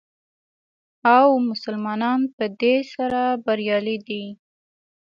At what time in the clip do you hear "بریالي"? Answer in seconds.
3.45-3.97